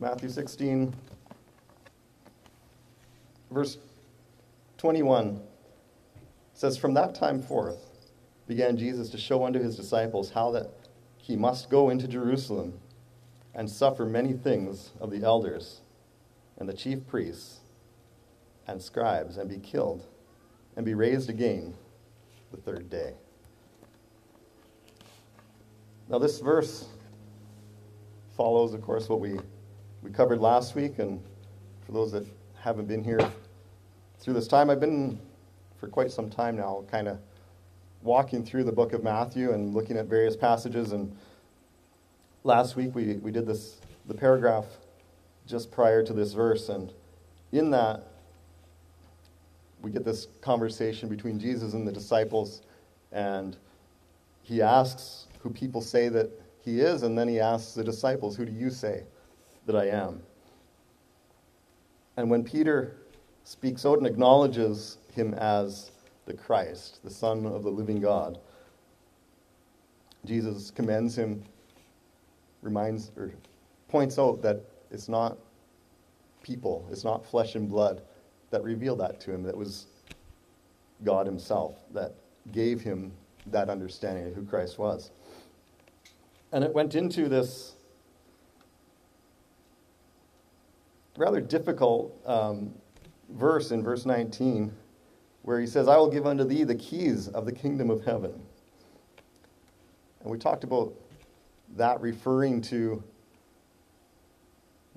[0.00, 0.94] Matthew 16,
[3.50, 3.78] verse
[4.76, 5.40] 21
[6.54, 7.90] says, From that time forth
[8.46, 10.70] began Jesus to show unto his disciples how that
[11.16, 12.78] he must go into Jerusalem
[13.54, 15.80] and suffer many things of the elders
[16.58, 17.58] and the chief priests
[18.68, 20.06] and scribes and be killed
[20.76, 21.74] and be raised again
[22.52, 23.14] the third day.
[26.08, 26.86] Now, this verse
[28.36, 29.40] follows, of course, what we,
[30.02, 30.98] we covered last week.
[30.98, 31.22] And
[31.84, 32.26] for those that
[32.60, 33.20] haven't been here
[34.18, 35.18] through this time, I've been
[35.78, 37.18] for quite some time now, kind of
[38.02, 40.92] walking through the book of Matthew and looking at various passages.
[40.92, 41.16] And
[42.44, 44.66] last week we, we did this, the paragraph
[45.46, 46.68] just prior to this verse.
[46.68, 46.92] And
[47.52, 48.02] in that,
[49.80, 52.62] we get this conversation between Jesus and the disciples.
[53.12, 53.56] And
[54.42, 56.30] he asks who people say that
[56.64, 59.04] he is, and then he asks the disciples, Who do you say
[59.68, 60.22] that I am?
[62.16, 62.96] And when Peter
[63.44, 65.92] speaks out and acknowledges him as
[66.26, 68.38] the Christ, the Son of the living God,
[70.24, 71.44] Jesus commends him,
[72.62, 73.32] reminds or
[73.88, 74.60] points out that
[74.90, 75.38] it's not
[76.42, 78.02] people, it's not flesh and blood
[78.50, 79.42] that revealed that to him.
[79.42, 79.86] That was
[81.04, 82.14] God Himself that
[82.52, 83.12] gave him
[83.46, 85.10] that understanding of who Christ was.
[86.52, 87.74] And it went into this
[91.18, 92.72] rather difficult um,
[93.30, 94.72] verse in verse 19
[95.42, 98.32] where he says, I will give unto thee the keys of the kingdom of heaven.
[100.20, 100.92] And we talked about
[101.76, 103.02] that referring to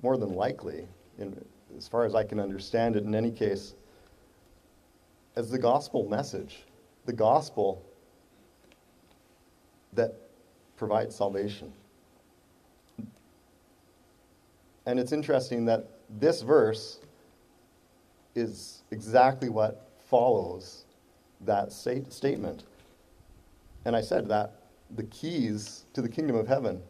[0.02, 0.86] more than likely,
[1.18, 1.42] in,
[1.76, 3.74] as far as I can understand it in any case,
[5.36, 6.64] as the gospel message,
[7.06, 7.82] the gospel
[9.94, 10.14] that
[10.76, 11.72] provides salvation.
[14.84, 17.00] And it's interesting that this verse
[18.34, 20.84] is exactly what follows
[21.40, 22.64] that state statement.
[23.84, 24.52] And I said that
[24.94, 26.82] the keys to the kingdom of heaven,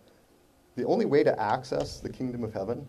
[0.77, 2.87] the only way to access the kingdom of heaven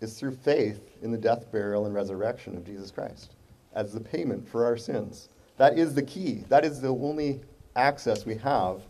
[0.00, 3.34] is through faith in the death, burial, and resurrection of Jesus Christ
[3.74, 5.28] as the payment for our sins.
[5.56, 6.44] That is the key.
[6.48, 7.40] That is the only
[7.76, 8.82] access we have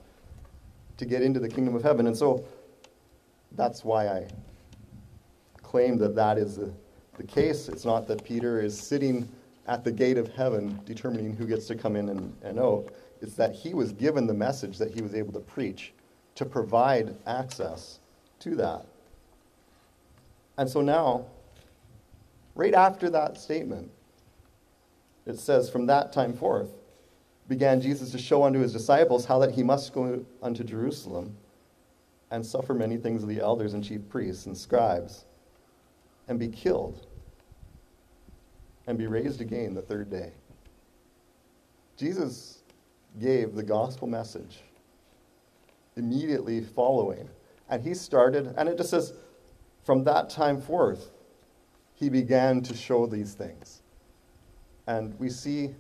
[0.97, 2.07] to get into the kingdom of heaven.
[2.07, 2.45] And so
[3.53, 4.29] that's why I
[5.71, 6.73] claim that that is the,
[7.17, 7.69] the case.
[7.69, 9.29] It's not that Peter is sitting
[9.69, 12.87] at the gate of heaven determining who gets to come in and, and out.
[13.23, 15.93] It's that he was given the message that he was able to preach
[16.35, 18.01] to provide access
[18.41, 18.85] to that.
[20.59, 21.27] And so now,
[22.57, 23.93] right after that statement,
[25.25, 26.71] it says, From that time forth
[27.49, 31.37] began Jesus to show unto his disciples how that he must go unto Jerusalem
[32.33, 35.27] and suffer many things of the elders and chief priests and scribes
[36.31, 37.07] and be killed
[38.87, 40.33] and be raised again the third day.
[41.97, 42.63] Jesus
[43.21, 44.61] gave the gospel message
[45.97, 47.29] immediately following.
[47.69, 49.13] And he started, and it just says,
[49.85, 51.11] from that time forth,
[51.95, 53.83] he began to show these things.
[54.87, 55.75] And we see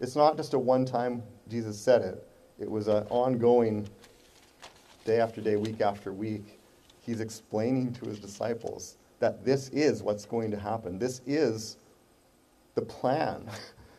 [0.00, 2.26] it's not just a one time Jesus said it,
[2.58, 3.86] it was an ongoing
[5.04, 6.58] day after day, week after week.
[7.00, 10.98] He's explaining to his disciples that this is what's going to happen.
[10.98, 11.76] This is
[12.74, 13.48] the plan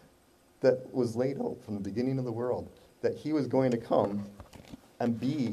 [0.59, 2.69] that was laid out from the beginning of the world
[3.01, 4.25] that he was going to come
[4.99, 5.49] and be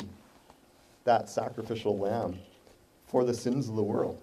[1.04, 2.38] that sacrificial lamb
[3.06, 4.18] for the sins of the world.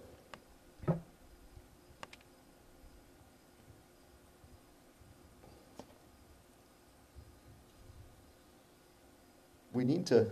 [9.73, 10.28] We need to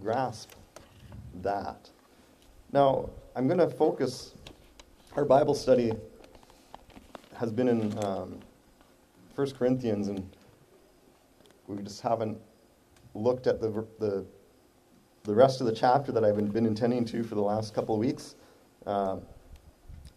[0.00, 0.50] grasp
[1.42, 1.88] that.
[2.72, 4.34] Now, I'm going to focus,
[5.16, 5.92] our Bible study
[7.36, 8.38] has been in um,
[9.34, 10.28] 1 Corinthians, and
[11.66, 12.38] we just haven't
[13.14, 14.24] looked at the, the
[15.24, 17.94] the rest of the chapter that I've been, been intending to for the last couple
[17.94, 18.36] of weeks.
[18.86, 19.18] Uh,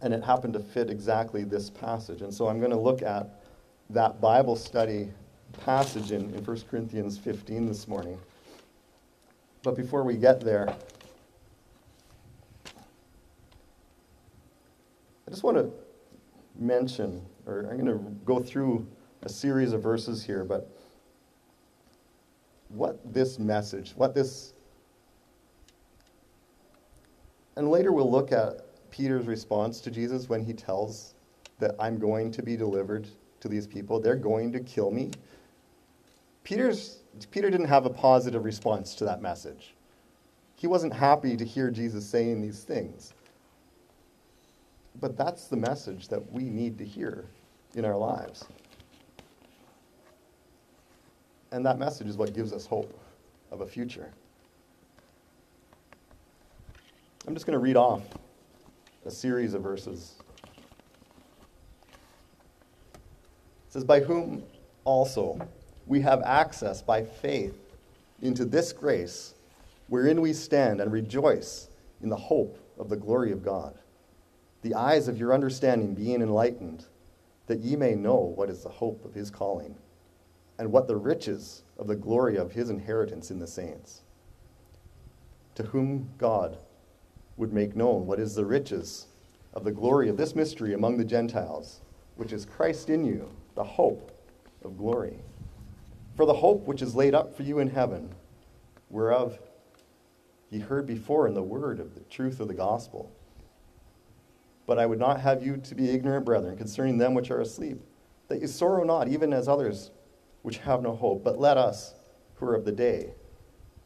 [0.01, 2.21] and it happened to fit exactly this passage.
[2.21, 3.44] And so I'm going to look at
[3.89, 5.09] that Bible study
[5.65, 8.17] passage in, in 1 Corinthians 15 this morning.
[9.61, 10.75] But before we get there,
[15.33, 15.68] just want to
[16.59, 18.88] mention, or I'm going to go through
[19.24, 20.69] a series of verses here, but
[22.69, 24.53] what this message, what this
[27.56, 31.15] and later we'll look at Peter's response to Jesus when he tells
[31.57, 33.07] that I'm going to be delivered
[33.39, 34.00] to these people.
[34.00, 35.09] They're going to kill me.
[36.44, 37.00] Peter's,
[37.31, 39.74] Peter didn't have a positive response to that message.
[40.56, 43.15] He wasn't happy to hear Jesus saying these things.
[44.99, 47.25] But that's the message that we need to hear
[47.75, 48.45] in our lives.
[51.51, 52.99] And that message is what gives us hope
[53.51, 54.11] of a future.
[57.27, 58.01] I'm just going to read off
[59.05, 60.15] a series of verses.
[62.93, 62.99] It
[63.69, 64.43] says, By whom
[64.83, 65.39] also
[65.85, 67.57] we have access by faith
[68.21, 69.35] into this grace
[69.87, 71.69] wherein we stand and rejoice
[72.01, 73.77] in the hope of the glory of God.
[74.63, 76.86] The eyes of your understanding being enlightened,
[77.48, 79.75] that ye may know what is the hope of his calling,
[80.57, 84.04] and what the riches of the glory of his inheritance in the saints,
[85.56, 86.57] to whom God
[87.36, 89.07] would make known what is the riches
[89.54, 91.81] of the glory of this mystery among the Gentiles,
[92.15, 94.12] which is Christ in you, the hope
[94.63, 95.19] of glory.
[96.15, 98.15] For the hope which is laid up for you in heaven,
[98.89, 99.39] whereof
[100.50, 103.12] ye heard before in the word of the truth of the gospel.
[104.65, 107.81] But I would not have you to be ignorant, brethren, concerning them which are asleep,
[108.30, 109.92] that you sorrow not, even as others
[110.42, 111.24] which have no hope.
[111.24, 111.95] But let us,
[112.36, 113.13] who are of the day,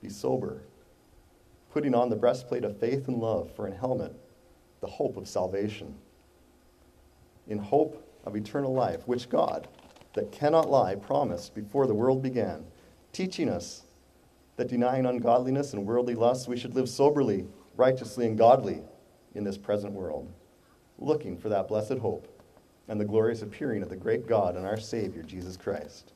[0.02, 0.62] be sober,
[1.72, 4.14] putting on the breastplate of faith and love, for an helmet,
[4.82, 5.96] the hope of salvation.
[7.48, 9.68] In hope of eternal life, which God,
[10.14, 12.66] that cannot lie, promised before the world began,
[13.14, 13.84] teaching us
[14.58, 17.46] that denying ungodliness and worldly lusts, we should live soberly,
[17.76, 18.82] righteously, and godly
[19.36, 20.32] in this present world,
[21.00, 22.28] looking for that blessed hope
[22.88, 26.14] and the glorious appearing of the great God and our Savior, Jesus Christ.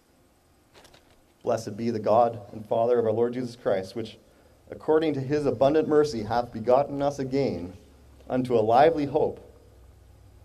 [1.43, 4.17] Blessed be the God and Father of our Lord Jesus Christ, which,
[4.69, 7.73] according to his abundant mercy, hath begotten us again
[8.29, 9.47] unto a lively hope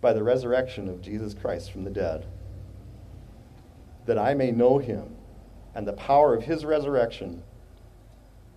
[0.01, 2.27] by the resurrection of Jesus Christ from the dead,
[4.07, 5.17] that I may know him
[5.75, 7.43] and the power of his resurrection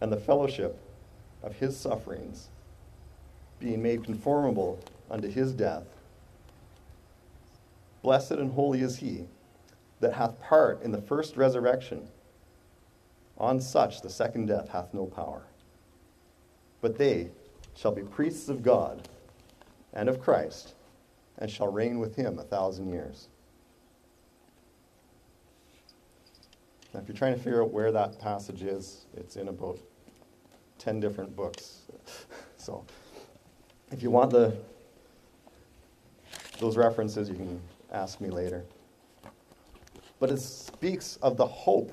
[0.01, 0.79] and the fellowship
[1.43, 2.49] of his sufferings,
[3.59, 4.79] being made conformable
[5.09, 5.83] unto his death.
[8.01, 9.25] Blessed and holy is he
[9.99, 12.07] that hath part in the first resurrection.
[13.37, 15.43] On such the second death hath no power.
[16.81, 17.29] But they
[17.75, 19.07] shall be priests of God
[19.93, 20.73] and of Christ,
[21.37, 23.27] and shall reign with him a thousand years.
[26.93, 29.79] Now, if you're trying to figure out where that passage is, it's in about
[30.79, 31.81] 10 different books.
[32.57, 32.83] so,
[33.91, 34.57] if you want the
[36.59, 37.59] those references, you can
[37.91, 38.63] ask me later.
[40.19, 41.91] But it speaks of the hope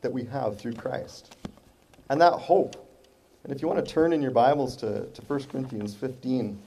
[0.00, 1.36] that we have through Christ.
[2.08, 2.76] And that hope,
[3.44, 6.58] and if you want to turn in your Bibles to, to 1 Corinthians 15,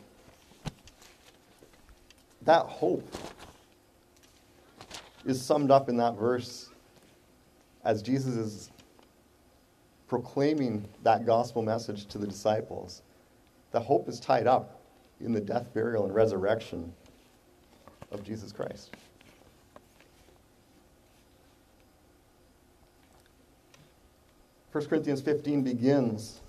[2.43, 3.05] that hope
[5.25, 6.69] is summed up in that verse
[7.83, 8.71] as Jesus is
[10.07, 13.01] proclaiming that gospel message to the disciples.
[13.71, 14.78] The hope is tied up
[15.21, 16.93] in the death, burial, and resurrection
[18.11, 18.95] of Jesus Christ.
[24.71, 26.41] First Corinthians 15 begins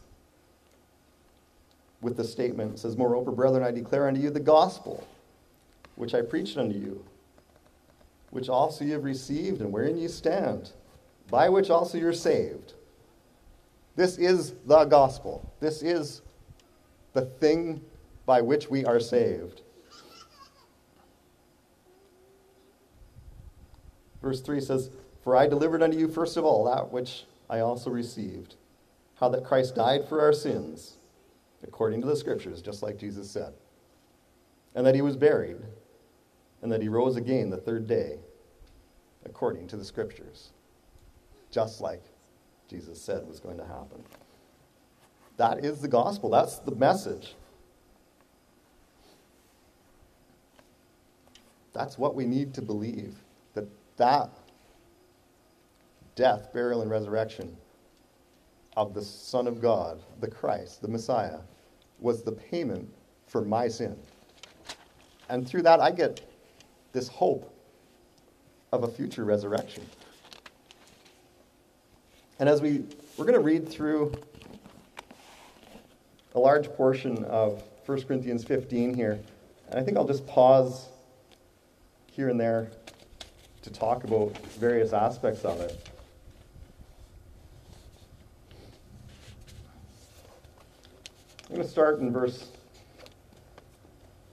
[2.00, 2.74] with the statement.
[2.74, 5.06] It says, Moreover, brethren, I declare unto you the gospel
[5.96, 7.04] which I preached unto you,
[8.30, 10.70] which also ye have received, and wherein ye stand,
[11.30, 12.74] by which also you're saved
[14.00, 15.52] this is the gospel.
[15.60, 16.22] This is
[17.12, 17.82] the thing
[18.30, 19.62] by which we are saved.
[24.22, 24.88] Verse 3 says,
[25.24, 28.54] For I delivered unto you first of all that which I also received,
[29.16, 30.94] how that Christ died for our sins,
[31.64, 33.52] according to the Scriptures, just like Jesus said,
[34.76, 35.56] and that he was buried,
[36.62, 38.20] and that he rose again the third day,
[39.24, 40.50] according to the Scriptures,
[41.50, 42.04] just like
[42.68, 44.04] Jesus said was going to happen.
[45.36, 46.30] That is the gospel.
[46.30, 47.34] That's the message.
[51.72, 53.16] That's what we need to believe
[53.54, 54.30] that that
[56.14, 57.56] death, burial, and resurrection
[58.76, 61.40] of the Son of God, the Christ, the Messiah,
[61.98, 62.88] was the payment
[63.26, 63.96] for my sin.
[65.28, 66.20] And through that, I get
[66.92, 67.54] this hope
[68.72, 69.84] of a future resurrection.
[72.38, 72.84] And as we,
[73.16, 74.12] we're going to read through
[76.34, 79.20] a large portion of 1 Corinthians 15 here,
[79.68, 80.88] and I think I'll just pause
[82.12, 82.70] here and there
[83.62, 85.88] to talk about various aspects of it.
[91.48, 92.46] I'm going to start in verse,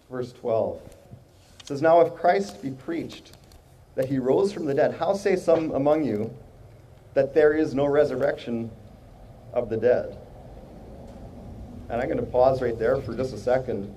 [0.10, 0.80] verse 12.
[1.62, 3.32] It says, Now if Christ be preached
[3.96, 6.32] that he rose from the dead, how say some among you
[7.16, 8.70] that there is no resurrection
[9.54, 10.18] of the dead.
[11.90, 13.96] And I'm going to pause right there for just a second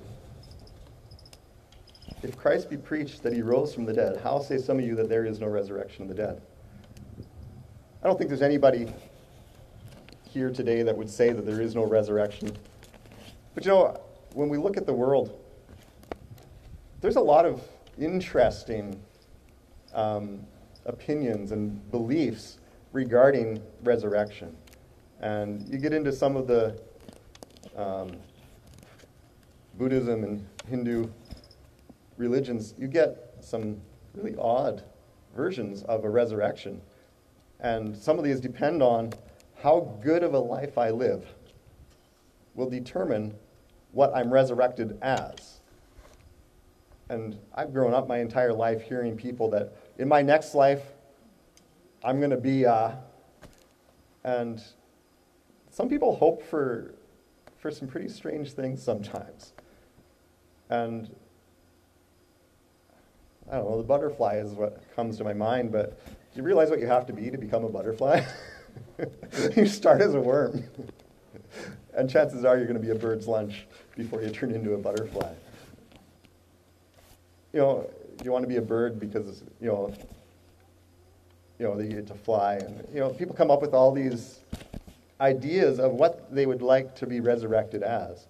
[2.22, 4.94] If Christ be preached that he rose from the dead, how say some of you
[4.96, 6.42] that there is no resurrection of the dead?
[8.02, 8.92] I don't think there's anybody
[10.24, 12.56] here today that would say that there is no resurrection.
[13.54, 14.00] But you know,
[14.34, 15.38] when we look at the world,
[17.00, 17.62] there's a lot of
[17.98, 19.00] interesting
[19.94, 20.40] um,
[20.84, 22.58] opinions and beliefs
[22.92, 24.54] regarding resurrection.
[25.20, 26.80] And you get into some of the
[27.76, 28.12] um,
[29.78, 31.08] Buddhism and Hindu
[32.20, 33.80] religions, you get some
[34.14, 34.84] really odd
[35.34, 36.80] versions of a resurrection.
[37.58, 39.12] And some of these depend on
[39.62, 41.26] how good of a life I live
[42.54, 43.34] will determine
[43.92, 45.60] what I'm resurrected as.
[47.08, 50.82] And I've grown up my entire life hearing people that in my next life,
[52.04, 52.92] I'm going to be, uh,
[54.24, 54.62] and
[55.70, 56.94] some people hope for,
[57.58, 59.54] for some pretty strange things sometimes.
[60.68, 61.10] And
[63.50, 66.70] I don't know, the butterfly is what comes to my mind, but do you realize
[66.70, 68.22] what you have to be to become a butterfly?
[69.56, 70.64] you start as a worm.
[71.94, 73.66] and chances are you're going to be a bird's lunch
[73.96, 75.32] before you turn into a butterfly.
[77.52, 77.90] You know,
[78.22, 79.92] you want to be a bird because, you know,
[81.58, 82.54] you know, you get to fly.
[82.54, 84.40] And, you know, people come up with all these
[85.20, 88.26] ideas of what they would like to be resurrected as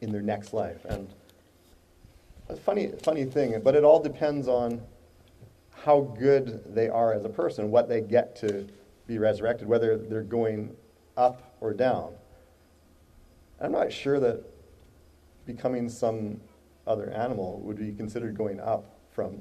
[0.00, 0.84] in their next life.
[0.84, 1.08] And
[2.48, 4.80] a funny, funny thing, but it all depends on
[5.70, 8.66] how good they are as a person, what they get to
[9.06, 10.74] be resurrected, whether they're going
[11.16, 12.12] up or down.
[13.60, 14.44] I'm not sure that
[15.46, 16.40] becoming some
[16.86, 19.38] other animal would be considered going up from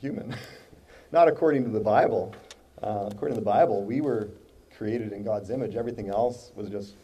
[0.00, 0.34] human.
[1.12, 2.34] not according to the Bible.
[2.82, 4.28] Uh, according to the Bible, we were
[4.76, 5.76] created in God's image.
[5.76, 6.94] Everything else was just,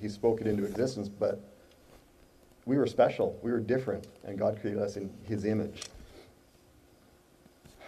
[0.00, 1.40] He spoke it into existence, but
[2.68, 3.38] we were special.
[3.42, 5.84] We were different, and God created us in His image.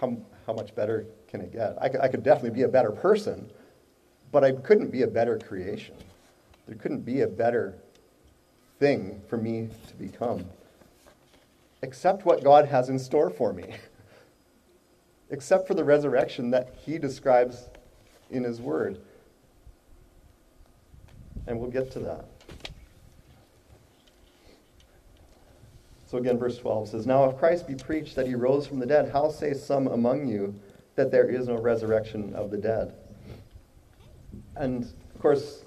[0.00, 1.76] How, how much better can it get?
[1.78, 3.50] I, I could definitely be a better person,
[4.32, 5.94] but I couldn't be a better creation.
[6.66, 7.74] There couldn't be a better
[8.78, 10.46] thing for me to become.
[11.82, 13.74] Except what God has in store for me.
[15.30, 17.68] Except for the resurrection that He describes
[18.30, 18.98] in His Word.
[21.46, 22.24] And we'll get to that.
[26.10, 28.86] So again, verse 12 says, Now if Christ be preached that he rose from the
[28.86, 30.52] dead, how say some among you
[30.96, 32.94] that there is no resurrection of the dead?
[34.56, 35.62] And of course,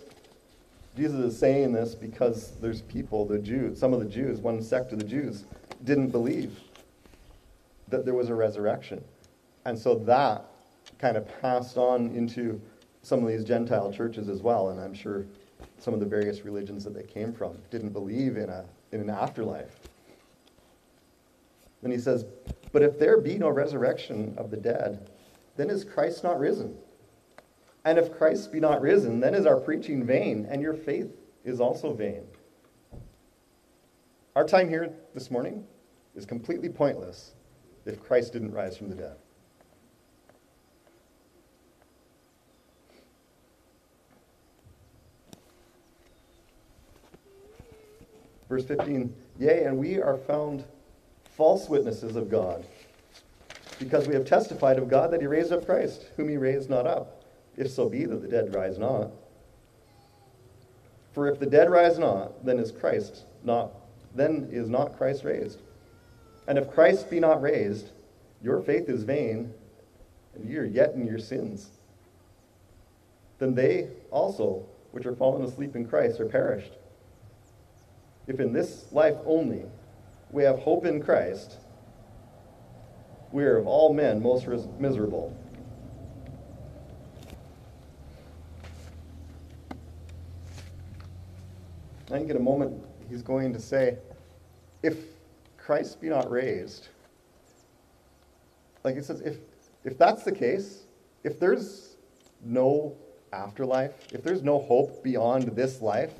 [0.97, 4.91] Jesus is saying this because there's people, the Jews, some of the Jews, one sect
[4.91, 5.45] of the Jews,
[5.85, 6.59] didn't believe
[7.87, 9.01] that there was a resurrection.
[9.63, 10.43] And so that
[10.99, 12.59] kind of passed on into
[13.01, 14.71] some of these Gentile churches as well.
[14.71, 15.25] And I'm sure
[15.79, 19.09] some of the various religions that they came from didn't believe in, a, in an
[19.09, 19.79] afterlife.
[21.83, 22.25] Then he says,
[22.71, 25.11] But if there be no resurrection of the dead,
[25.57, 26.75] then is Christ not risen?
[27.85, 31.11] And if Christ be not risen, then is our preaching vain, and your faith
[31.43, 32.23] is also vain.
[34.35, 35.65] Our time here this morning
[36.15, 37.33] is completely pointless
[37.85, 39.17] if Christ didn't rise from the dead.
[48.47, 50.63] Verse 15, Yea, and we are found
[51.35, 52.65] false witnesses of God,
[53.79, 56.87] because we have testified of God that he raised up Christ, whom he raised not
[56.87, 57.23] up,
[57.57, 59.11] if so be that the dead rise not.
[61.13, 63.71] For if the dead rise not, then is Christ not
[64.15, 65.59] then is not Christ raised.
[66.47, 67.89] And if Christ be not raised,
[68.41, 69.53] your faith is vain,
[70.35, 71.69] and ye are yet in your sins.
[73.39, 76.73] Then they also, which are fallen asleep in Christ, are perished.
[78.27, 79.63] If in this life only
[80.33, 81.59] we have hope in Christ,
[83.31, 84.47] we are of all men most
[84.79, 85.37] miserable.
[92.07, 93.99] I think in a moment he's going to say,
[94.81, 94.97] if
[95.57, 96.87] Christ be not raised,
[98.83, 99.37] like it says, if,
[99.83, 100.85] if that's the case,
[101.23, 101.95] if there's
[102.43, 102.95] no
[103.31, 106.13] afterlife, if there's no hope beyond this life,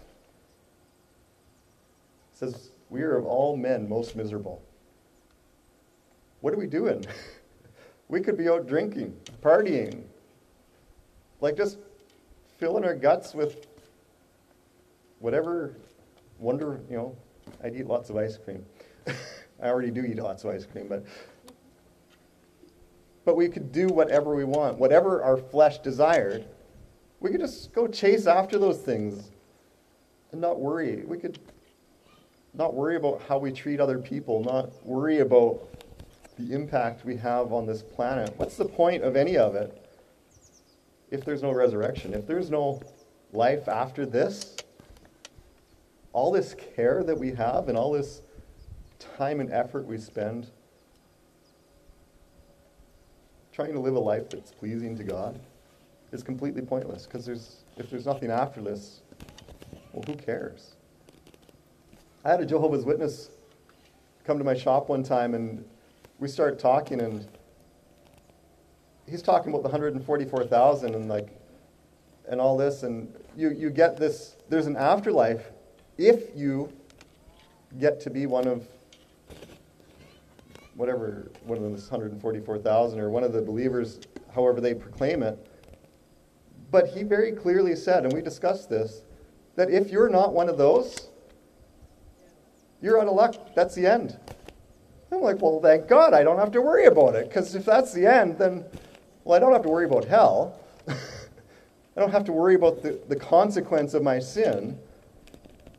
[2.32, 4.62] says we are of all men most miserable.
[6.42, 7.04] What are we doing?
[8.08, 10.04] we could be out drinking, partying,
[11.42, 11.80] like just
[12.60, 13.66] filling our guts with
[15.18, 15.76] whatever
[16.38, 17.18] wonder, you know,
[17.64, 18.64] I'd eat lots of ice cream.
[19.08, 21.04] I already do eat lots of ice cream, but
[23.26, 26.46] but we could do whatever we want, whatever our flesh desired.
[27.22, 29.32] We could just go chase after those things
[30.32, 31.06] and not worry.
[31.08, 31.40] We could
[32.53, 35.67] not worry about how we treat other people, not worry about
[36.38, 38.33] the impact we have on this planet.
[38.38, 39.86] What's the point of any of it
[41.12, 42.13] if there's no resurrection?
[42.13, 42.81] If there's no
[43.31, 44.55] life after this?
[46.12, 48.22] All this care that we have and all this
[49.17, 50.50] time and effort we spend
[53.51, 55.39] trying to live a life that's pleasing to God
[56.12, 59.01] is completely pointless because there's, if there's nothing after this,
[59.91, 60.75] well, who cares?
[62.25, 63.32] I had a Jehovah's Witness
[64.24, 65.65] come to my shop one time and
[66.20, 67.27] we started talking and
[69.06, 71.27] he's talking about the 144,000 and like
[72.30, 75.51] and all this and you, you get this there's an afterlife
[75.98, 76.72] if you
[77.77, 78.65] get to be one of
[80.75, 84.00] whatever one of those 144,000 or one of the believers
[84.34, 85.46] however they proclaim it.
[86.72, 89.01] But he very clearly said and we discussed this
[89.58, 91.10] that if you're not one of those
[92.84, 93.56] you're out of luck.
[93.56, 94.20] That's the end.
[95.10, 97.30] I'm like, well, thank God I don't have to worry about it.
[97.30, 98.66] Because if that's the end, then,
[99.24, 100.60] well, I don't have to worry about hell.
[100.88, 100.96] I
[101.96, 104.78] don't have to worry about the, the consequence of my sin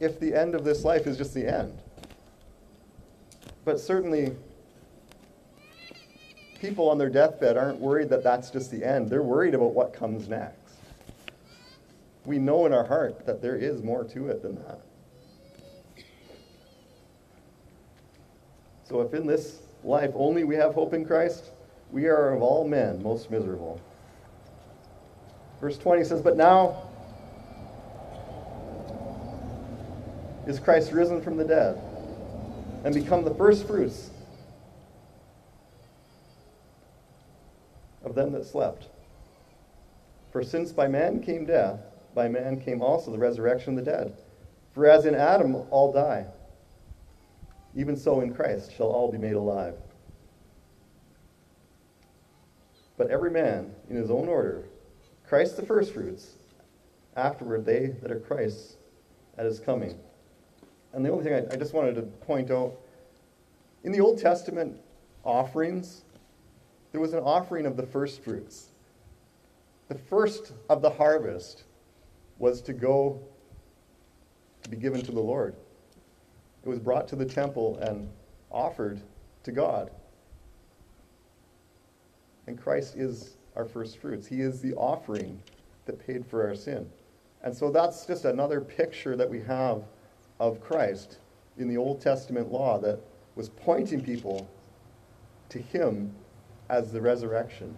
[0.00, 1.78] if the end of this life is just the end.
[3.66, 4.34] But certainly,
[6.58, 9.10] people on their deathbed aren't worried that that's just the end.
[9.10, 10.74] They're worried about what comes next.
[12.24, 14.80] We know in our heart that there is more to it than that.
[18.94, 21.50] So if in this life only we have hope in Christ,
[21.90, 23.80] we are of all men most miserable.
[25.60, 26.80] Verse 20 says, But now
[30.46, 31.76] is Christ risen from the dead
[32.84, 34.10] and become the first fruits
[38.04, 38.86] of them that slept.
[40.30, 41.80] For since by man came death,
[42.14, 44.16] by man came also the resurrection of the dead.
[44.72, 46.26] For as in Adam all die,
[47.76, 49.74] even so, in Christ shall all be made alive.
[52.96, 54.64] But every man in his own order,
[55.26, 56.36] Christ the firstfruits,
[57.16, 58.76] afterward they that are Christ's
[59.36, 59.98] at his coming.
[60.92, 62.78] And the only thing I, I just wanted to point out
[63.82, 64.80] in the Old Testament
[65.24, 66.02] offerings,
[66.92, 68.68] there was an offering of the firstfruits.
[69.88, 71.64] The first of the harvest
[72.38, 73.20] was to go
[74.62, 75.56] to be given to the Lord.
[76.64, 78.08] It was brought to the temple and
[78.50, 79.00] offered
[79.42, 79.90] to God.
[82.46, 84.26] And Christ is our first fruits.
[84.26, 85.40] He is the offering
[85.84, 86.88] that paid for our sin.
[87.42, 89.82] And so that's just another picture that we have
[90.40, 91.18] of Christ
[91.58, 92.98] in the Old Testament law that
[93.36, 94.48] was pointing people
[95.50, 96.14] to Him
[96.70, 97.76] as the resurrection.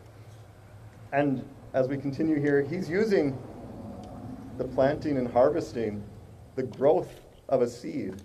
[1.12, 1.44] And
[1.74, 3.36] as we continue here, He's using
[4.58, 6.02] the planting and harvesting,
[6.54, 8.22] the growth of a seed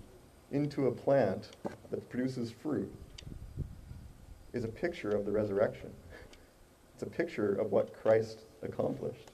[0.52, 1.48] into a plant
[1.90, 2.92] that produces fruit
[4.52, 5.90] is a picture of the resurrection.
[6.94, 9.30] It's a picture of what Christ accomplished.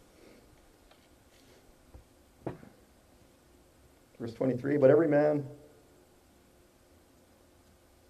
[4.19, 5.45] Verse 23 But every man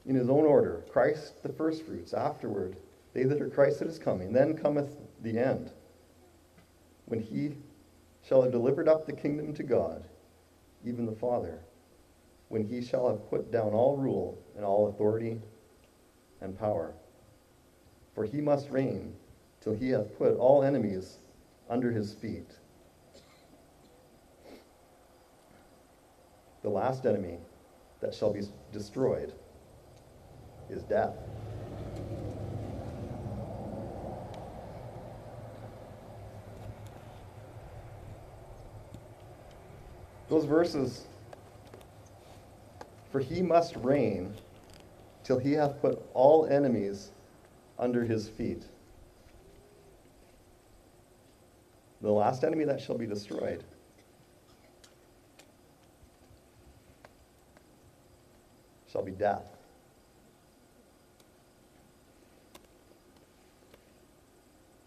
[0.07, 2.77] in his own order, Christ the firstfruits, afterward,
[3.15, 4.33] they that are Christ that is coming.
[4.33, 5.71] Then cometh the end,
[7.07, 7.57] when he
[8.23, 10.05] shall have delivered up the kingdom to God,
[10.85, 11.61] even the Father
[12.49, 15.41] when he shall have put down all rule and all authority
[16.41, 16.95] and power.
[18.15, 19.15] For he must reign
[19.61, 21.19] till he hath put all enemies
[21.69, 22.51] under his feet.
[26.63, 27.39] The last enemy
[28.01, 29.33] that shall be destroyed
[30.69, 31.15] is death.
[40.29, 41.07] Those verses
[43.11, 44.35] for he must reign
[45.25, 47.11] till he hath put all enemies
[47.79, 48.65] under his feet.
[52.01, 53.65] The last enemy that shall be destroyed.
[58.91, 59.59] Shall be death.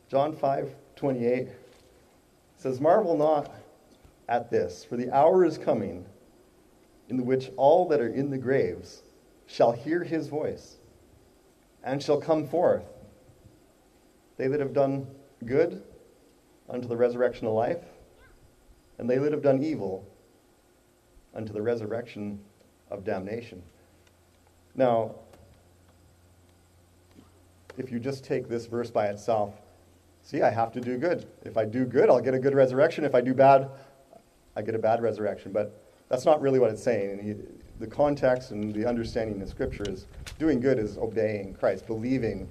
[0.09, 1.47] John 5 28
[2.57, 3.55] says, Marvel not
[4.27, 6.05] at this, for the hour is coming
[7.11, 9.03] in which all that are in the graves
[9.45, 10.77] shall hear his voice
[11.83, 12.85] and shall come forth.
[14.37, 15.05] They that have done
[15.45, 15.83] good
[16.69, 17.83] unto the resurrection of life,
[18.97, 20.07] and they that have done evil
[21.35, 22.39] unto the resurrection
[22.89, 23.61] of damnation.
[24.73, 25.15] Now,
[27.77, 29.53] if you just take this verse by itself,
[30.23, 31.27] see, I have to do good.
[31.43, 33.03] If I do good, I'll get a good resurrection.
[33.03, 33.69] If I do bad,
[34.55, 35.51] I get a bad resurrection.
[35.51, 35.80] But
[36.11, 37.47] that's not really what it's saying.
[37.79, 42.49] the context and the understanding of Scripture is doing good is obeying Christ, believing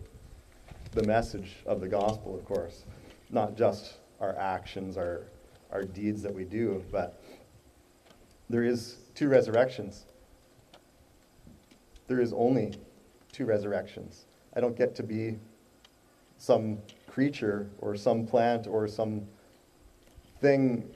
[0.92, 2.84] the message of the gospel, of course,
[3.28, 5.24] not just our actions, our,
[5.70, 7.22] our deeds that we do, but
[8.48, 10.06] there is two resurrections.
[12.06, 12.72] There is only
[13.30, 14.24] two resurrections.
[14.56, 15.38] I don't get to be
[16.38, 19.26] some creature or some plant or some
[20.40, 20.90] thing,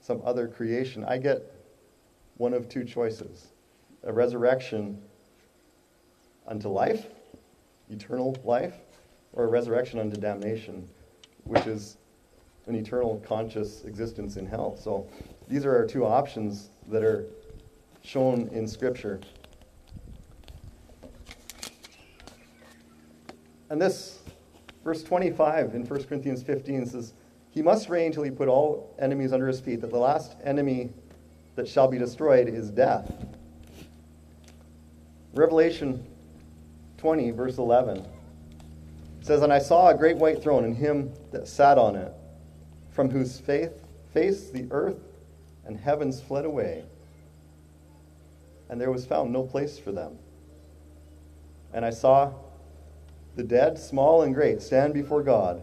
[0.00, 1.04] some other creation.
[1.04, 1.42] I get
[2.36, 3.48] one of two choices
[4.02, 4.98] a resurrection
[6.46, 7.06] unto life,
[7.90, 8.76] eternal life,
[9.34, 10.88] or a resurrection unto damnation,
[11.44, 11.98] which is
[12.66, 14.76] an eternal conscious existence in hell.
[14.76, 15.06] So
[15.48, 17.26] these are our two options that are
[18.02, 19.20] shown in Scripture.
[23.68, 24.20] And this,
[24.82, 27.12] verse 25 in 1 Corinthians 15 says,
[27.50, 30.90] He must reign till he put all enemies under his feet, that the last enemy
[31.56, 33.12] that shall be destroyed is death.
[35.34, 36.04] Revelation
[36.98, 38.04] 20, verse 11
[39.22, 42.12] says, And I saw a great white throne, and him that sat on it,
[42.90, 44.98] from whose faith, face the earth
[45.64, 46.84] and heavens fled away,
[48.68, 50.18] and there was found no place for them.
[51.72, 52.32] And I saw
[53.36, 55.62] the dead, small and great, stand before God,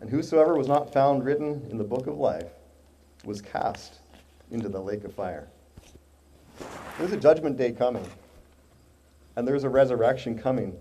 [0.00, 2.50] And whosoever was not found written in the book of life
[3.24, 4.00] was cast
[4.50, 5.48] into the lake of fire.
[6.98, 8.06] There's a judgment day coming,
[9.36, 10.76] and there's a resurrection coming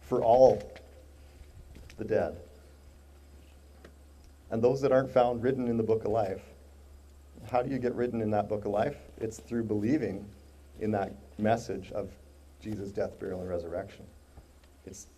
[0.00, 0.62] for all
[1.96, 2.36] the dead.
[4.50, 6.42] And those that aren't found written in the book of life,
[7.50, 8.96] how do you get written in that book of life?
[9.18, 10.24] It's through believing
[10.80, 12.10] in that message of
[12.60, 14.04] Jesus' death, burial, and resurrection.
[14.86, 15.08] It's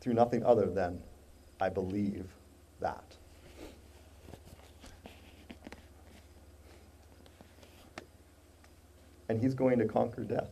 [0.00, 1.02] through nothing other than
[1.60, 2.26] I believe
[2.80, 3.16] that.
[9.28, 10.50] And he's going to conquer death.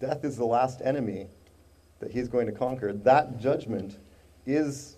[0.00, 1.28] Death is the last enemy
[2.00, 2.92] that he's going to conquer.
[2.92, 3.98] That judgment
[4.44, 4.96] is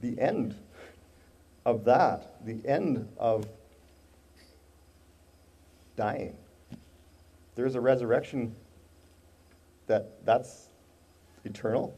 [0.00, 0.54] the end
[1.66, 3.46] of that, the end of
[5.96, 6.34] dying.
[7.54, 8.56] There's a resurrection
[9.86, 10.70] that that's
[11.44, 11.94] eternal,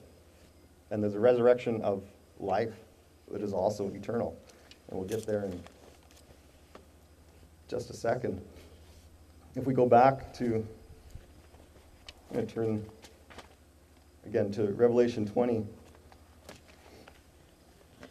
[0.91, 2.03] and there's a resurrection of
[2.43, 2.75] life
[3.31, 4.37] that is also eternal.
[4.89, 5.61] And we'll get there in
[7.69, 8.41] just a second.
[9.55, 10.67] If we go back to,
[12.29, 12.87] I'm going to turn
[14.27, 15.65] again to Revelation 20.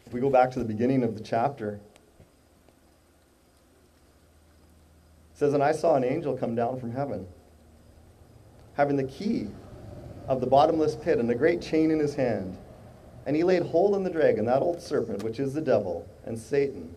[0.06, 1.80] If we go back to the beginning of the chapter,
[5.32, 7.26] it says, And I saw an angel come down from heaven,
[8.74, 9.48] having the key
[10.28, 12.56] of the bottomless pit and a great chain in his hand.
[13.24, 16.38] And he laid hold on the dragon, that old serpent, which is the devil and
[16.38, 16.94] Satan,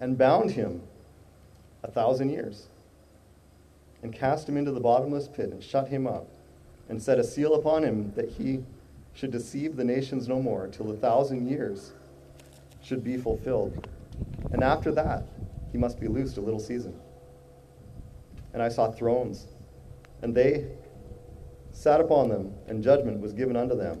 [0.00, 0.82] and bound him
[1.82, 2.68] a thousand years,
[4.02, 6.26] and cast him into the bottomless pit, and shut him up,
[6.88, 8.64] and set a seal upon him that he
[9.12, 11.92] should deceive the nations no more, till the thousand years
[12.82, 13.86] should be fulfilled.
[14.52, 15.24] And after that,
[15.72, 16.98] he must be loosed a little season.
[18.54, 19.46] And I saw thrones,
[20.22, 20.66] and they
[21.72, 24.00] sat upon them, and judgment was given unto them.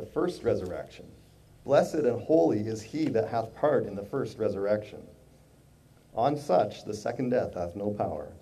[0.00, 1.04] the first resurrection.
[1.64, 5.02] Blessed and holy is he that hath part in the first resurrection.
[6.14, 8.32] On such the second death hath no power,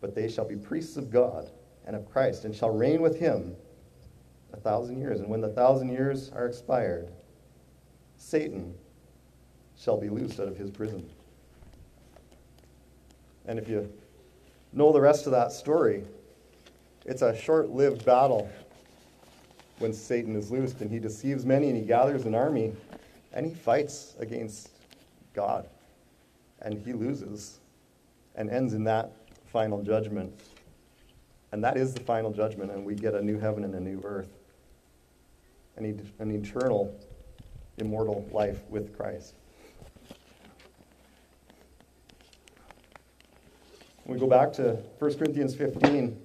[0.00, 1.50] but they shall be priests of God
[1.84, 3.56] and of Christ, and shall reign with him
[4.52, 5.20] a thousand years.
[5.20, 7.10] And when the thousand years are expired,
[8.16, 8.72] Satan
[9.76, 11.08] shall be loosed out of his prison.
[13.46, 13.90] And if you
[14.72, 16.04] know the rest of that story,
[17.04, 18.48] it's a short lived battle
[19.78, 22.72] when Satan is loosed, and he deceives many, and he gathers an army,
[23.32, 24.70] and he fights against
[25.34, 25.68] God.
[26.60, 27.58] And he loses
[28.34, 29.12] and ends in that
[29.46, 30.32] final judgment.
[31.52, 34.00] And that is the final judgment, and we get a new heaven and a new
[34.04, 34.28] earth,
[35.76, 36.94] an, an eternal,
[37.78, 39.34] immortal life with Christ.
[44.08, 46.18] we go back to 1 Corinthians 15.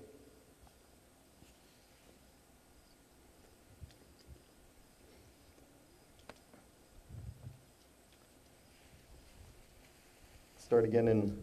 [10.74, 11.38] Start again in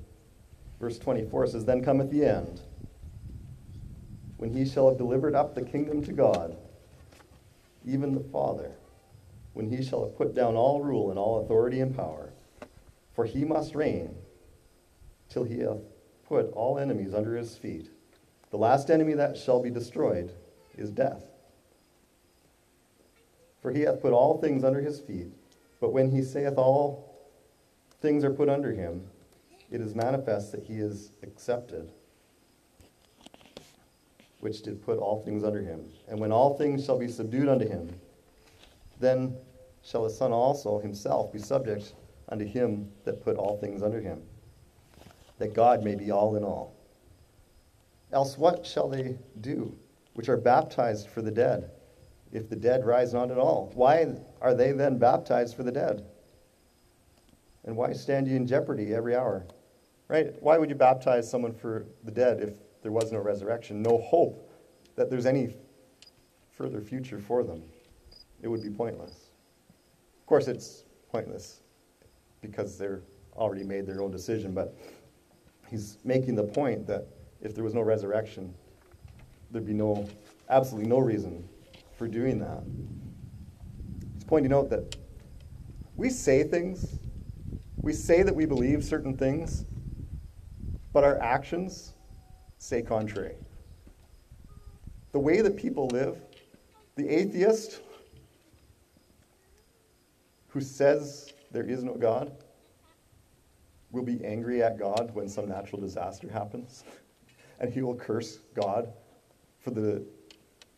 [0.80, 1.44] verse 24.
[1.44, 2.62] It says, Then cometh the end,
[4.38, 6.56] when he shall have delivered up the kingdom to God,
[7.86, 8.72] even the Father,
[9.52, 12.32] when he shall have put down all rule and all authority and power.
[13.14, 14.16] For he must reign
[15.28, 15.78] till he hath
[16.26, 17.88] put all enemies under his feet.
[18.50, 20.32] The last enemy that shall be destroyed
[20.76, 21.22] is death.
[23.62, 25.28] For he hath put all things under his feet.
[25.80, 27.06] But when he saith all
[28.00, 29.06] things are put under him,
[29.70, 31.90] it is manifest that he is accepted,
[34.40, 35.84] which did put all things under him.
[36.08, 37.88] And when all things shall be subdued unto him,
[38.98, 39.36] then
[39.82, 41.94] shall the Son also himself be subject
[42.28, 44.22] unto him that put all things under him
[45.40, 46.76] that God may be all in all.
[48.12, 49.74] Else what shall they do,
[50.14, 51.70] which are baptized for the dead,
[52.30, 53.72] if the dead rise not at all?
[53.74, 56.04] Why are they then baptized for the dead?
[57.64, 59.46] And why stand ye in jeopardy every hour?
[60.10, 60.34] Right?
[60.42, 64.50] Why would you baptize someone for the dead if there was no resurrection, no hope
[64.96, 65.54] that there's any
[66.50, 67.62] further future for them?
[68.42, 69.30] It would be pointless.
[70.18, 71.60] Of course, it's pointless
[72.40, 73.02] because they're
[73.36, 74.76] already made their own decision, but
[75.68, 77.06] he's making the point that
[77.40, 78.52] if there was no resurrection,
[79.52, 80.08] there'd be no,
[80.48, 81.48] absolutely no reason
[81.96, 82.64] for doing that.
[84.14, 84.96] He's pointing out that
[85.94, 86.98] we say things,
[87.76, 89.66] we say that we believe certain things,
[90.92, 91.94] but our actions
[92.58, 93.36] say contrary.
[95.12, 96.20] The way that people live,
[96.96, 97.80] the atheist
[100.48, 102.32] who says there is no God,
[103.92, 106.84] will be angry at God when some natural disaster happens,
[107.60, 108.92] and he will curse God
[109.60, 110.04] for the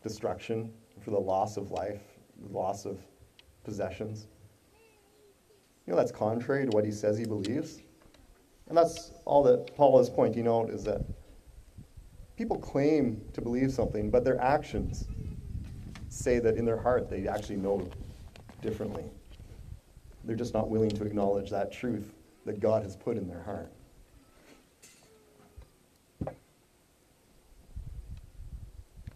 [0.01, 2.01] destruction, for the loss of life,
[2.41, 2.99] the loss of
[3.63, 4.27] possessions.
[5.85, 7.81] You know, that's contrary to what he says he believes.
[8.67, 11.01] And that's all that Paul is pointing out is that
[12.37, 15.07] people claim to believe something, but their actions
[16.09, 17.87] say that in their heart they actually know
[18.61, 19.05] differently.
[20.23, 22.13] They're just not willing to acknowledge that truth
[22.45, 23.71] that God has put in their heart.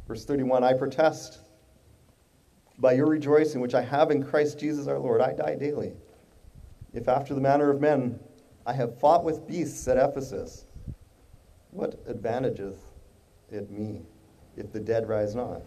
[0.08, 1.40] Verse 31 I protest
[2.80, 5.94] by your rejoicing, which I have in Christ Jesus our Lord, I die daily.
[6.94, 8.20] If after the manner of men
[8.68, 10.66] I have fought with beasts at Ephesus,
[11.72, 12.78] what advantageth
[13.50, 14.02] it me
[14.56, 15.64] if the dead rise not?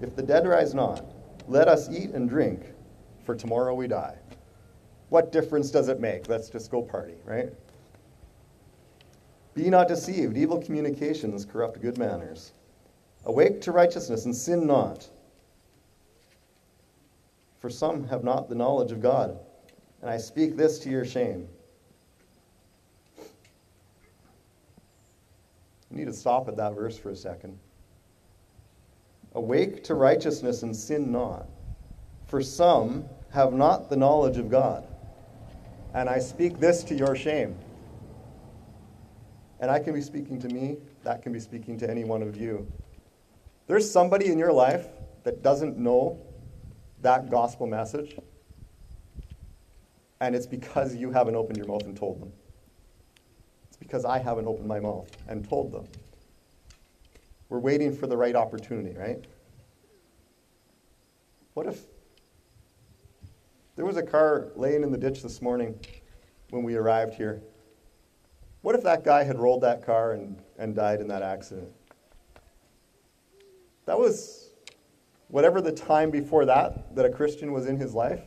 [0.00, 1.04] If the dead rise not,
[1.48, 2.66] let us eat and drink,
[3.24, 4.16] for tomorrow we die
[5.10, 6.28] what difference does it make?
[6.28, 7.52] Let's just go party, right?
[9.54, 10.38] Be not deceived.
[10.38, 12.52] Evil communications corrupt good manners.
[13.26, 15.10] Awake to righteousness and sin not.
[17.58, 19.38] For some have not the knowledge of God.
[20.00, 21.48] And I speak this to your shame.
[25.90, 27.58] You need to stop at that verse for a second.
[29.34, 31.46] Awake to righteousness and sin not.
[32.26, 34.86] For some have not the knowledge of God.
[35.94, 37.56] And I speak this to your shame.
[39.58, 42.36] And I can be speaking to me, that can be speaking to any one of
[42.36, 42.66] you.
[43.66, 44.86] There's somebody in your life
[45.24, 46.18] that doesn't know
[47.02, 48.16] that gospel message,
[50.20, 52.32] and it's because you haven't opened your mouth and told them.
[53.68, 55.86] It's because I haven't opened my mouth and told them.
[57.48, 59.24] We're waiting for the right opportunity, right?
[61.54, 61.84] What if
[63.80, 65.74] there was a car laying in the ditch this morning
[66.50, 67.42] when we arrived here.
[68.60, 71.72] What if that guy had rolled that car and, and died in that accident?
[73.86, 74.50] That was
[75.28, 78.20] whatever the time before that that a Christian was in his life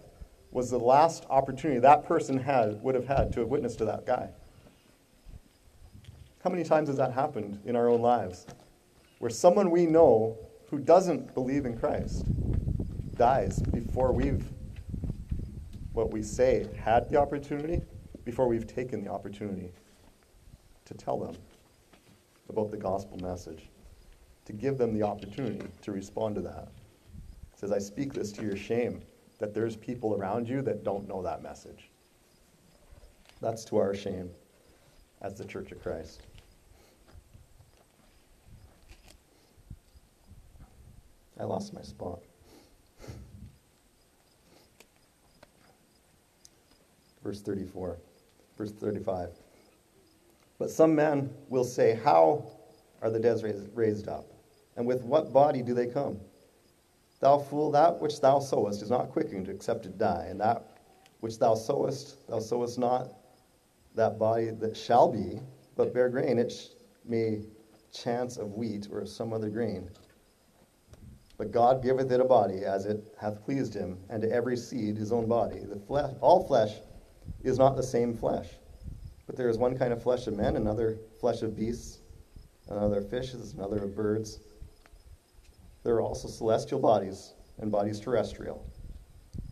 [0.54, 4.06] was the last opportunity that person had would have had to have witnessed to that
[4.06, 4.30] guy.
[6.44, 8.46] How many times has that happened in our own lives?
[9.20, 10.38] Where someone we know
[10.70, 12.30] who doesn't believe in Christ
[13.16, 14.52] dies before we've
[15.94, 17.82] what we say had the opportunity
[18.26, 19.72] before we've taken the opportunity
[20.86, 21.36] to tell them
[22.50, 23.70] about the gospel message,
[24.46, 26.70] to give them the opportunity to respond to that.
[27.54, 29.04] It says, I speak this to your shame
[29.40, 31.90] that there's people around you that don't know that message.
[33.42, 34.30] That's to our shame
[35.22, 36.22] as the Church of Christ.
[41.40, 42.20] I lost my spot.
[47.24, 47.98] Verse 34,
[48.58, 49.30] verse 35.
[50.60, 52.46] But some men will say, How
[53.02, 53.42] are the dead
[53.74, 54.26] raised up?
[54.76, 56.20] And with what body do they come?
[57.24, 60.82] Thou fool, that which thou sowest is not quickened except it die, and that
[61.22, 63.14] which thou sowest, thou sowest not
[63.96, 65.40] that body that shall be,
[65.78, 66.54] but bare grain, it
[67.06, 67.44] may
[67.94, 69.90] chance of wheat or some other grain.
[71.38, 74.98] But God giveth it a body as it hath pleased him, and to every seed
[74.98, 75.60] his own body.
[75.60, 76.74] The flesh, all flesh
[77.42, 78.50] is not the same flesh,
[79.28, 82.00] but there is one kind of flesh of men, another flesh of beasts,
[82.68, 84.42] another of fishes, another of birds.
[85.84, 88.66] There are also celestial bodies and bodies terrestrial.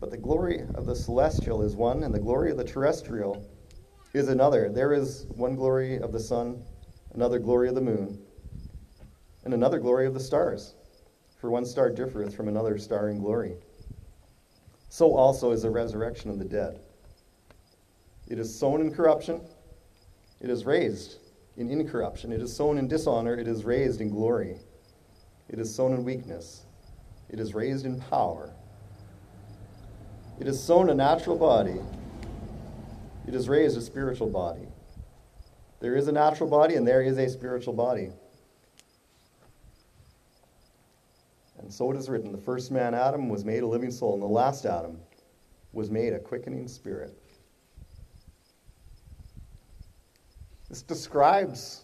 [0.00, 3.46] But the glory of the celestial is one, and the glory of the terrestrial
[4.14, 4.68] is another.
[4.68, 6.62] There is one glory of the sun,
[7.14, 8.18] another glory of the moon,
[9.44, 10.74] and another glory of the stars.
[11.38, 13.56] For one star differeth from another star in glory.
[14.88, 16.80] So also is the resurrection of the dead.
[18.28, 19.40] It is sown in corruption,
[20.40, 21.16] it is raised
[21.56, 22.32] in incorruption.
[22.32, 24.58] It is sown in dishonor, it is raised in glory.
[25.52, 26.62] It is sown in weakness,
[27.28, 28.50] it is raised in power.
[30.40, 31.78] It is sown a natural body,
[33.28, 34.66] it is raised a spiritual body.
[35.80, 38.10] There is a natural body and there is a spiritual body.
[41.58, 44.22] And so it is written the first man, Adam, was made a living soul, and
[44.22, 44.98] the last Adam
[45.72, 47.16] was made a quickening spirit.
[50.68, 51.82] This describes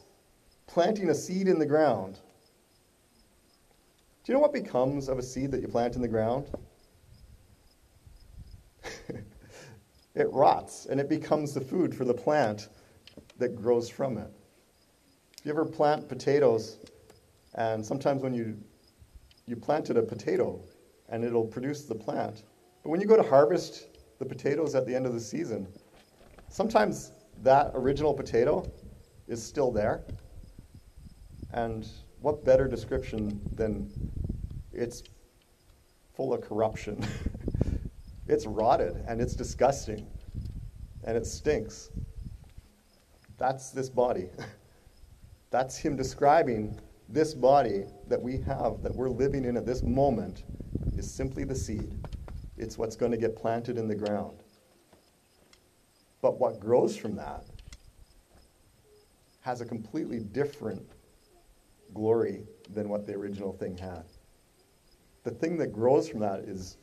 [0.66, 2.18] planting a seed in the ground.
[4.28, 6.50] Do you know what becomes of a seed that you plant in the ground?
[10.14, 12.68] it rots and it becomes the food for the plant
[13.38, 14.30] that grows from it.
[15.38, 16.76] If you ever plant potatoes,
[17.54, 18.58] and sometimes when you
[19.46, 20.62] you planted a potato
[21.08, 22.42] and it'll produce the plant.
[22.82, 23.86] But when you go to harvest
[24.18, 25.66] the potatoes at the end of the season,
[26.50, 27.12] sometimes
[27.42, 28.70] that original potato
[29.26, 30.04] is still there.
[31.54, 31.88] And
[32.20, 33.90] what better description than
[34.78, 35.02] it's
[36.14, 37.04] full of corruption?
[38.28, 40.06] it's rotted and it's disgusting
[41.04, 41.90] and it stinks.
[43.38, 44.28] That's this body.
[45.50, 50.44] That's him describing this body that we have, that we're living in at this moment,
[50.96, 51.94] is simply the seed.
[52.58, 54.42] It's what's going to get planted in the ground.
[56.20, 57.44] But what grows from that
[59.40, 60.82] has a completely different
[61.94, 62.42] glory
[62.74, 64.04] than what the original thing had.
[65.28, 66.78] The thing that grows from that is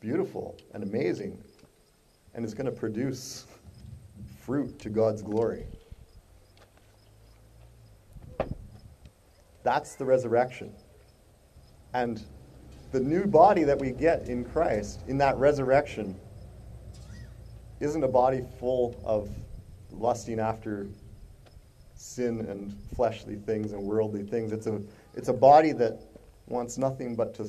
[0.00, 1.40] beautiful and amazing
[2.34, 3.46] and is going to produce
[4.40, 5.64] fruit to God's glory.
[9.62, 10.72] That's the resurrection.
[11.92, 12.20] And
[12.90, 16.18] the new body that we get in Christ, in that resurrection,
[17.78, 19.30] isn't a body full of
[19.92, 20.88] lusting after
[21.94, 24.50] sin and fleshly things and worldly things.
[24.50, 24.82] It's a,
[25.14, 26.00] it's a body that
[26.48, 27.46] wants nothing but to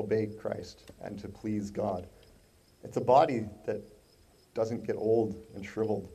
[0.00, 2.06] obey Christ and to please God.
[2.82, 3.82] It's a body that
[4.54, 6.08] doesn't get old and shriveled,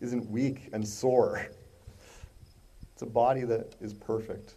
[0.00, 1.46] isn't weak and sore.
[2.92, 4.54] It's a body that is perfect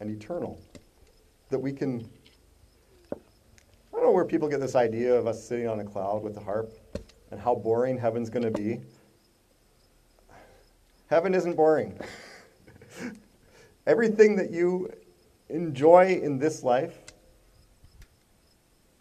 [0.00, 0.60] and eternal.
[1.50, 2.08] That we can.
[3.12, 3.16] I
[3.92, 6.40] don't know where people get this idea of us sitting on a cloud with a
[6.40, 6.72] harp
[7.30, 8.80] and how boring heaven's going to be.
[11.08, 11.98] Heaven isn't boring.
[13.86, 14.90] Everything that you
[15.48, 16.98] enjoy in this life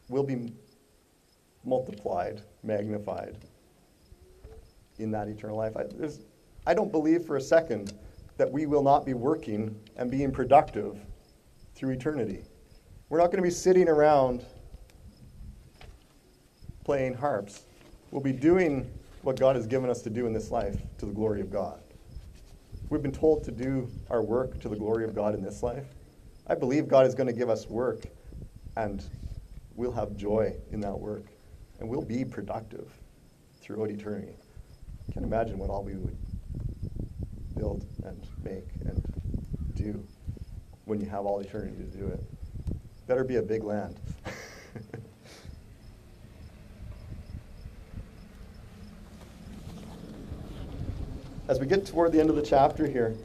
[0.10, 0.54] will be
[1.64, 3.38] multiplied, magnified
[5.00, 5.76] in that eternal life.
[5.78, 5.86] I,
[6.70, 7.94] I don't believe for a second
[8.38, 10.98] that we will not be working and being productive
[11.76, 12.44] through eternity.
[13.10, 14.46] We're not going to be sitting around
[16.84, 17.64] playing harps.
[18.12, 18.90] We'll be doing
[19.22, 21.80] what God has given us to do in this life to the glory of God.
[22.90, 25.86] We've been told to do our work to the glory of God in this life.
[26.48, 28.06] I believe God is going to give us work,
[28.76, 29.04] and
[29.76, 31.26] we'll have joy in that work,
[31.80, 32.92] and we'll be productive
[33.62, 34.36] throughout eternity.
[35.10, 36.18] I can't imagine what all we would
[37.56, 39.02] build and make and
[39.76, 40.06] do
[40.86, 42.22] when you have all eternity to do it.
[43.08, 43.98] Better be a big land.
[51.48, 53.16] As we get toward the end of the chapter here,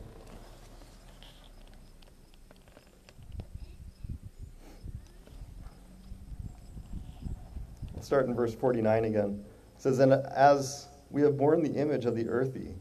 [8.09, 9.45] start in verse 49 again.
[9.77, 12.75] It says, And as we have borne the image of the earthy,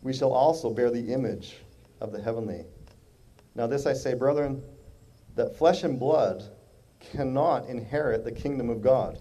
[0.00, 1.58] we shall also bear the image
[2.00, 2.64] of the heavenly.
[3.54, 4.62] Now, this I say, brethren,
[5.36, 6.44] that flesh and blood
[6.98, 9.18] cannot inherit the kingdom of God.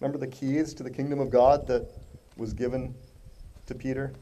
[0.00, 1.90] Remember the keys to the kingdom of God that
[2.38, 2.94] was given
[3.66, 4.14] to Peter?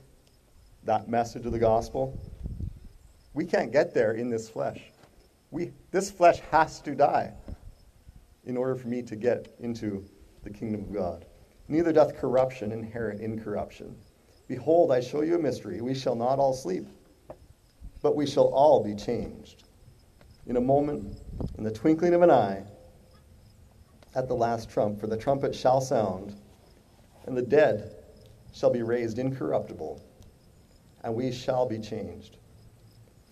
[0.82, 2.18] That message of the gospel?
[3.34, 4.80] We can't get there in this flesh.
[5.52, 7.34] We, this flesh has to die
[8.46, 10.04] in order for me to get into
[10.42, 11.26] the kingdom of God.
[11.68, 13.96] Neither doth corruption inherit incorruption.
[14.48, 15.80] Behold, I show you a mystery.
[15.80, 16.86] We shall not all sleep,
[18.00, 19.64] but we shall all be changed.
[20.46, 21.18] In a moment,
[21.58, 22.62] in the twinkling of an eye,
[24.14, 26.36] at the last trump, for the trumpet shall sound,
[27.26, 27.96] and the dead
[28.54, 30.00] shall be raised incorruptible,
[31.02, 32.38] and we shall be changed.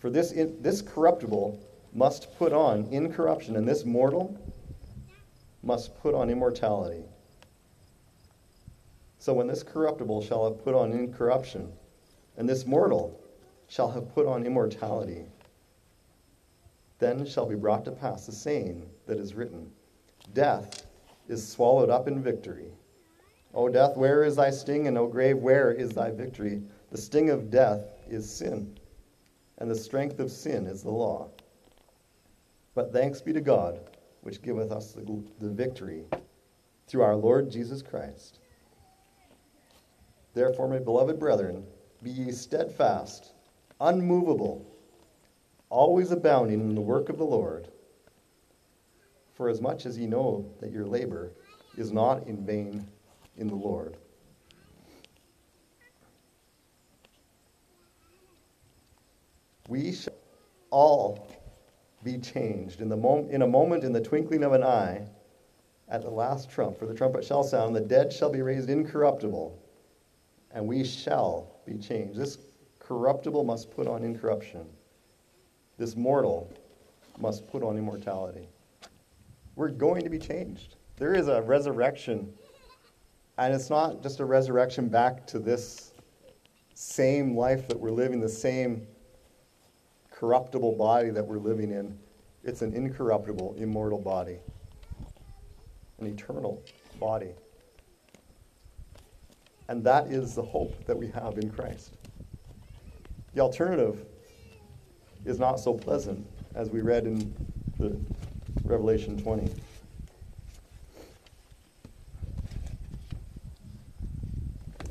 [0.01, 1.59] For this, this corruptible
[1.95, 4.37] must put on incorruption, and this mortal
[5.65, 7.05] must put on immortality.
[9.19, 11.73] So when this corruptible shall have put on incorruption,
[12.37, 13.21] and this mortal
[13.69, 15.27] shall have put on immortality,
[16.99, 19.71] then shall be brought to pass the saying that is written
[20.33, 20.87] Death
[21.29, 22.73] is swallowed up in victory.
[23.55, 24.89] O death, where is thy sting?
[24.89, 26.63] And O grave, where is thy victory?
[26.91, 28.77] The sting of death is sin,
[29.59, 31.31] and the strength of sin is the law.
[32.75, 33.81] But thanks be to God,
[34.25, 36.07] which giveth us the, the victory
[36.87, 38.39] through our Lord Jesus Christ.
[40.33, 41.63] Therefore, my beloved brethren,
[42.03, 43.35] be ye steadfast,
[43.83, 44.67] unmovable,
[45.69, 47.69] always abounding in the work of the Lord.
[49.35, 51.33] For as much as ye know that your labor
[51.77, 52.89] is not in vain
[53.37, 53.99] in the Lord.
[59.69, 60.15] We shall
[60.71, 61.29] all
[62.05, 65.07] be changed in, the mom- in a moment, in the twinkling of an eye,
[65.89, 66.79] at the last trump.
[66.79, 69.59] For the trumpet shall sound, the dead shall be raised incorruptible,
[70.53, 72.19] and we shall be changed.
[72.19, 72.39] This
[72.79, 74.67] corruptible must put on incorruption,
[75.79, 76.53] this mortal
[77.19, 78.49] must put on immortality.
[79.57, 80.77] We're going to be changed.
[80.97, 82.33] There is a resurrection,
[83.39, 85.93] and it's not just a resurrection back to this
[86.75, 88.87] same life that we're living, the same
[90.25, 91.99] corruptible body that we're living in.
[92.45, 94.39] It's an incorruptible, immortal body,
[95.99, 96.63] an eternal
[96.99, 97.33] body.
[99.69, 101.91] And that is the hope that we have in Christ.
[103.35, 104.07] The alternative
[105.27, 107.35] is not so pleasant, as we read in
[107.79, 107.95] the
[108.65, 109.53] Revelation 20.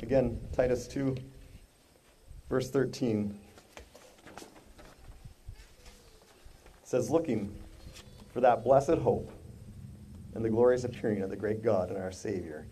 [0.00, 1.16] Again, Titus 2,
[2.48, 3.36] verse 13
[6.94, 7.52] says, Looking
[8.32, 9.28] for that blessed hope
[10.36, 12.66] and the glorious appearing of the great God and our Savior,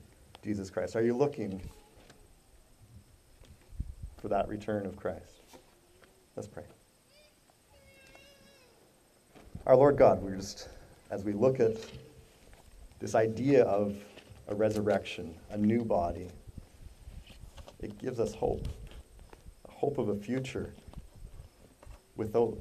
[0.44, 0.94] Jesus Christ.
[0.94, 1.60] Are you looking
[4.18, 5.40] for that return of Christ?
[6.36, 6.62] Let's pray.
[9.66, 10.68] Our Lord God, we're just,
[11.10, 11.72] as we look at
[13.00, 13.96] this idea of
[14.46, 16.28] a resurrection, a new body,
[17.80, 18.68] it gives us hope,
[19.68, 20.72] a hope of a future
[22.14, 22.56] without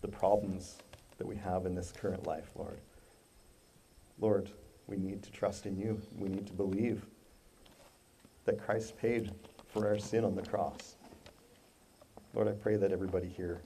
[0.00, 0.78] the problems
[1.18, 2.80] that we have in this current life, Lord.
[4.18, 4.50] Lord,
[4.86, 6.00] we need to trust in you.
[6.18, 7.04] We need to believe
[8.44, 9.32] that Christ paid
[9.68, 10.96] for our sin on the cross.
[12.34, 13.60] Lord, I pray that everybody here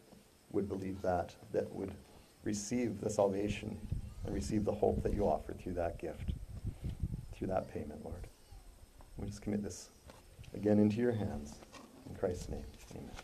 [0.53, 1.93] would believe that, that would
[2.45, 3.77] receive the salvation
[4.25, 6.33] and receive the hope that you offer through that gift,
[7.35, 8.27] through that payment, Lord.
[9.17, 9.91] We just commit this
[10.55, 11.55] again into your hands.
[12.09, 12.65] In Christ's name,
[12.95, 13.24] amen.